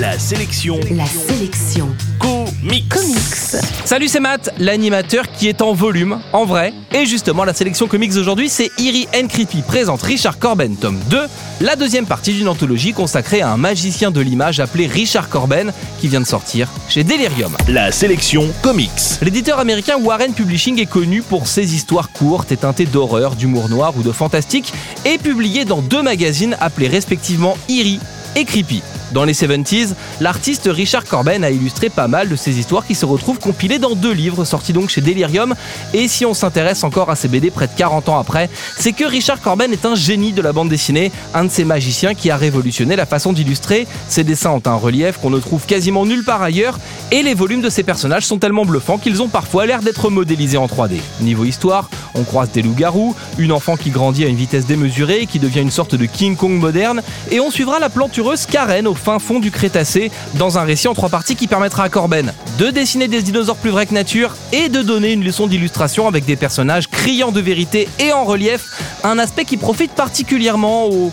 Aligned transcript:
La 0.00 0.18
sélection 0.18 0.80
La 0.92 1.04
sélection 1.04 1.86
comics. 2.18 2.88
comics. 2.88 3.62
Salut, 3.84 4.08
c'est 4.08 4.18
Matt, 4.18 4.48
l'animateur 4.58 5.30
qui 5.30 5.46
est 5.46 5.60
en 5.60 5.74
volume, 5.74 6.20
en 6.32 6.46
vrai. 6.46 6.72
Et 6.94 7.04
justement, 7.04 7.44
la 7.44 7.52
sélection 7.52 7.86
comics 7.86 8.14
d'aujourd'hui, 8.14 8.48
c'est 8.48 8.70
Eerie 8.78 9.08
and 9.14 9.26
Creepy 9.26 9.60
présente 9.60 10.00
Richard 10.00 10.38
Corben, 10.38 10.74
tome 10.76 10.98
2, 11.10 11.20
la 11.60 11.76
deuxième 11.76 12.06
partie 12.06 12.32
d'une 12.32 12.48
anthologie 12.48 12.94
consacrée 12.94 13.42
à 13.42 13.50
un 13.50 13.58
magicien 13.58 14.10
de 14.10 14.22
l'image 14.22 14.58
appelé 14.58 14.86
Richard 14.86 15.28
Corben, 15.28 15.70
qui 16.00 16.08
vient 16.08 16.22
de 16.22 16.26
sortir 16.26 16.70
chez 16.88 17.04
Delirium. 17.04 17.54
La 17.68 17.92
sélection 17.92 18.48
comics. 18.62 19.20
L'éditeur 19.20 19.58
américain 19.58 19.98
Warren 19.98 20.32
Publishing 20.32 20.80
est 20.80 20.86
connu 20.86 21.20
pour 21.20 21.46
ses 21.46 21.74
histoires 21.74 22.10
courtes 22.10 22.52
et 22.52 22.56
teintées 22.56 22.86
d'horreur, 22.86 23.36
d'humour 23.36 23.68
noir 23.68 23.92
ou 23.98 24.02
de 24.02 24.12
fantastique, 24.12 24.72
et 25.04 25.18
publié 25.18 25.66
dans 25.66 25.82
deux 25.82 26.00
magazines 26.00 26.56
appelés 26.58 26.88
respectivement 26.88 27.58
Eerie 27.68 28.00
et 28.34 28.46
Creepy. 28.46 28.82
Dans 29.12 29.24
les 29.24 29.32
70s, 29.32 29.94
l'artiste 30.20 30.68
Richard 30.70 31.04
Corben 31.04 31.42
a 31.42 31.50
illustré 31.50 31.90
pas 31.90 32.06
mal 32.06 32.28
de 32.28 32.36
ces 32.36 32.58
histoires 32.58 32.86
qui 32.86 32.94
se 32.94 33.04
retrouvent 33.04 33.40
compilées 33.40 33.80
dans 33.80 33.96
deux 33.96 34.12
livres 34.12 34.44
sortis 34.44 34.72
donc 34.72 34.88
chez 34.88 35.00
Delirium. 35.00 35.54
Et 35.92 36.06
si 36.06 36.24
on 36.24 36.34
s'intéresse 36.34 36.84
encore 36.84 37.10
à 37.10 37.16
ces 37.16 37.26
BD 37.26 37.50
près 37.50 37.66
de 37.66 37.72
40 37.76 38.08
ans 38.08 38.18
après, 38.18 38.48
c'est 38.78 38.92
que 38.92 39.04
Richard 39.04 39.40
Corben 39.40 39.72
est 39.72 39.84
un 39.84 39.96
génie 39.96 40.32
de 40.32 40.42
la 40.42 40.52
bande 40.52 40.68
dessinée, 40.68 41.10
un 41.34 41.44
de 41.44 41.50
ces 41.50 41.64
magiciens 41.64 42.14
qui 42.14 42.30
a 42.30 42.36
révolutionné 42.36 42.94
la 42.94 43.04
façon 43.04 43.32
d'illustrer. 43.32 43.88
Ses 44.08 44.22
dessins 44.22 44.50
ont 44.50 44.62
un 44.66 44.74
relief 44.74 45.18
qu'on 45.18 45.30
ne 45.30 45.40
trouve 45.40 45.66
quasiment 45.66 46.06
nulle 46.06 46.24
part 46.24 46.42
ailleurs, 46.42 46.78
et 47.10 47.22
les 47.22 47.34
volumes 47.34 47.62
de 47.62 47.70
ces 47.70 47.82
personnages 47.82 48.26
sont 48.26 48.38
tellement 48.38 48.64
bluffants 48.64 48.98
qu'ils 48.98 49.22
ont 49.22 49.28
parfois 49.28 49.66
l'air 49.66 49.80
d'être 49.80 50.10
modélisés 50.10 50.58
en 50.58 50.66
3D. 50.66 51.00
Niveau 51.20 51.44
histoire, 51.44 51.90
on 52.14 52.22
croise 52.22 52.50
des 52.52 52.62
loups-garous, 52.62 53.16
une 53.38 53.50
enfant 53.50 53.76
qui 53.76 53.90
grandit 53.90 54.24
à 54.24 54.28
une 54.28 54.36
vitesse 54.36 54.66
démesurée 54.66 55.22
et 55.22 55.26
qui 55.26 55.40
devient 55.40 55.60
une 55.60 55.70
sorte 55.70 55.96
de 55.96 56.06
King 56.06 56.36
Kong 56.36 56.52
moderne, 56.52 57.02
et 57.30 57.40
on 57.40 57.50
suivra 57.50 57.80
la 57.80 57.90
plantureuse 57.90 58.46
Karen 58.46 58.86
au 58.86 58.94
fin 59.00 59.18
fond 59.18 59.40
du 59.40 59.50
Crétacé 59.50 60.12
dans 60.34 60.58
un 60.58 60.62
récit 60.62 60.86
en 60.86 60.94
trois 60.94 61.08
parties 61.08 61.34
qui 61.34 61.46
permettra 61.48 61.84
à 61.84 61.88
Corben 61.88 62.32
de 62.58 62.70
dessiner 62.70 63.08
des 63.08 63.22
dinosaures 63.22 63.56
plus 63.56 63.70
vrais 63.70 63.86
que 63.86 63.94
nature 63.94 64.36
et 64.52 64.68
de 64.68 64.82
donner 64.82 65.12
une 65.12 65.24
leçon 65.24 65.46
d'illustration 65.46 66.06
avec 66.06 66.24
des 66.24 66.36
personnages 66.36 66.88
criants 66.88 67.32
de 67.32 67.40
vérité 67.40 67.88
et 67.98 68.12
en 68.12 68.24
relief, 68.24 68.62
un 69.02 69.18
aspect 69.18 69.44
qui 69.44 69.56
profite 69.56 69.92
particulièrement 69.92 70.86
aux, 70.86 71.10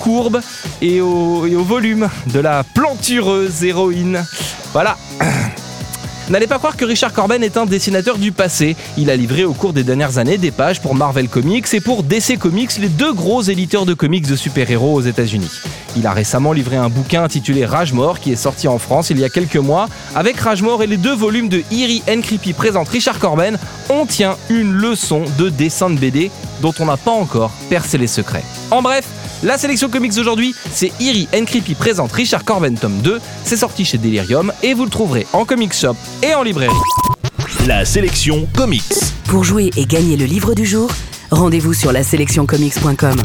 courbes 0.00 0.40
et 0.82 1.00
au 1.00 1.62
volume 1.62 2.08
de 2.32 2.40
la 2.40 2.64
plantureuse 2.64 3.62
héroïne. 3.62 4.24
Voilà. 4.72 4.96
N'allez 6.30 6.46
pas 6.46 6.58
croire 6.58 6.76
que 6.76 6.84
Richard 6.84 7.12
Corben 7.12 7.42
est 7.42 7.56
un 7.56 7.66
dessinateur 7.66 8.16
du 8.16 8.30
passé. 8.30 8.76
Il 8.96 9.10
a 9.10 9.16
livré 9.16 9.42
au 9.44 9.52
cours 9.52 9.72
des 9.72 9.82
dernières 9.82 10.18
années 10.18 10.38
des 10.38 10.52
pages 10.52 10.80
pour 10.80 10.94
Marvel 10.94 11.28
Comics 11.28 11.66
et 11.74 11.80
pour 11.80 12.04
DC 12.04 12.38
Comics, 12.38 12.78
les 12.78 12.88
deux 12.88 13.12
gros 13.12 13.42
éditeurs 13.42 13.84
de 13.84 13.94
comics 13.94 14.28
de 14.28 14.36
super-héros 14.36 14.94
aux 14.94 15.00
États-Unis. 15.00 15.50
Il 15.96 16.06
a 16.06 16.12
récemment 16.12 16.52
livré 16.52 16.76
un 16.76 16.88
bouquin 16.88 17.24
intitulé 17.24 17.66
Ragemore 17.66 18.20
qui 18.20 18.30
est 18.30 18.36
sorti 18.36 18.68
en 18.68 18.78
France 18.78 19.10
il 19.10 19.18
y 19.18 19.24
a 19.24 19.28
quelques 19.28 19.56
mois. 19.56 19.88
Avec 20.14 20.38
Ragemore 20.38 20.84
et 20.84 20.86
les 20.86 20.98
deux 20.98 21.16
volumes 21.16 21.48
de 21.48 21.64
Eerie 21.72 22.04
and 22.08 22.20
Creepy 22.20 22.52
présente 22.52 22.88
Richard 22.88 23.18
Corben, 23.18 23.58
on 23.88 24.06
tient 24.06 24.36
une 24.50 24.70
leçon 24.70 25.24
de 25.36 25.48
dessin 25.48 25.90
de 25.90 25.98
BD 25.98 26.30
dont 26.62 26.72
on 26.78 26.84
n'a 26.84 26.96
pas 26.96 27.10
encore 27.10 27.50
percé 27.68 27.98
les 27.98 28.06
secrets. 28.06 28.44
En 28.70 28.82
bref, 28.82 29.04
la 29.42 29.58
sélection 29.58 29.88
comics 29.88 30.14
d'aujourd'hui, 30.14 30.54
c'est 30.72 30.92
Eerie 31.00 31.28
and 31.34 31.44
Creepy 31.44 31.74
présente 31.74 32.12
Richard 32.12 32.44
Corben 32.44 32.76
tome 32.76 32.98
2. 33.02 33.20
C'est 33.44 33.56
sorti 33.56 33.84
chez 33.84 33.98
Delirium 33.98 34.52
et 34.62 34.74
vous 34.74 34.84
le 34.84 34.90
trouverez 34.90 35.26
en 35.32 35.44
comic 35.44 35.72
shop 35.72 35.96
et 36.22 36.34
en 36.34 36.42
librairie. 36.42 36.74
La 37.66 37.84
sélection 37.84 38.46
comics. 38.56 38.82
Pour 39.28 39.44
jouer 39.44 39.70
et 39.76 39.86
gagner 39.86 40.16
le 40.16 40.24
livre 40.24 40.54
du 40.54 40.66
jour, 40.66 40.90
rendez-vous 41.30 41.74
sur 41.74 41.92
la 41.92 42.02
sélectioncomics.com. 42.02 43.16